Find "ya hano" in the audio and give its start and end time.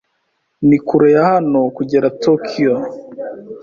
1.15-1.59